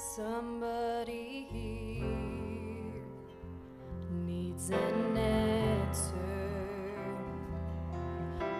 [0.00, 3.04] Somebody here
[4.10, 6.08] needs an answer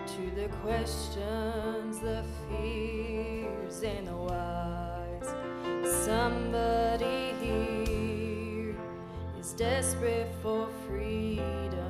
[0.06, 5.34] to the questions, the fears, and the whys.
[6.05, 8.77] Somebody here
[9.41, 11.89] is desperate for freedom.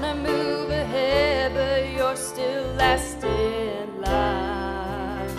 [0.00, 5.30] wanna move ahead, but you're still last in line.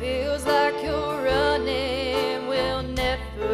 [0.00, 3.45] Feels like you're running, we'll never.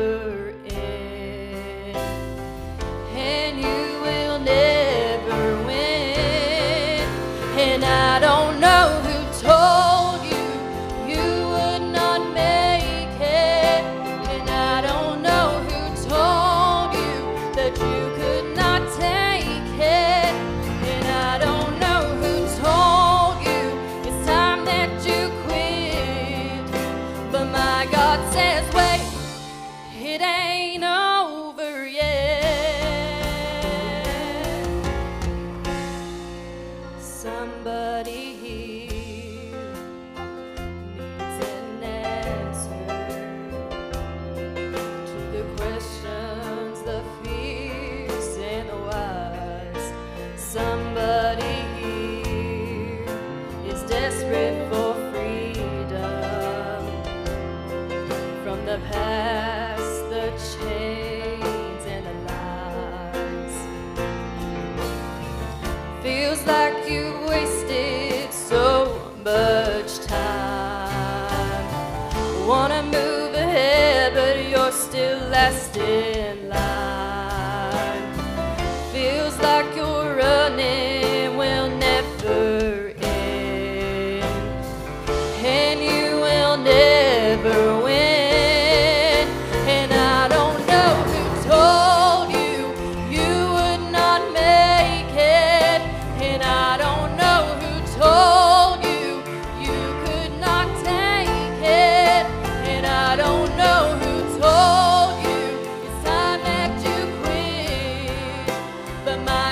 [30.13, 30.52] Today.
[60.39, 63.57] chains and the lies.
[66.03, 71.67] Feels like you've wasted so much time.
[72.47, 76.32] Wanna move ahead, but you're still lasting.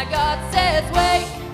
[0.05, 1.50] God says wait.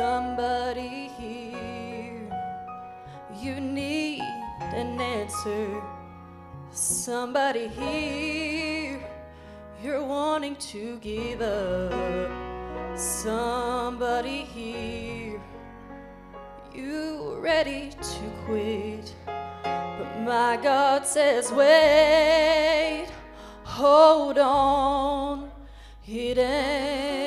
[0.00, 2.26] somebody here.
[3.38, 4.22] You need
[4.80, 5.82] an answer.
[6.70, 8.98] Somebody here.
[9.84, 12.30] You're wanting to give up.
[12.96, 15.38] Somebody here.
[16.74, 19.14] you're ready to quit.
[19.26, 23.08] But my God says, wait,
[23.64, 25.50] hold on.
[26.08, 27.19] It ain't